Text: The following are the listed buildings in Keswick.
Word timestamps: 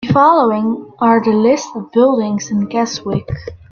The 0.03 0.13
following 0.13 0.91
are 0.99 1.23
the 1.23 1.29
listed 1.29 1.91
buildings 1.91 2.49
in 2.49 2.65
Keswick. 2.69 3.29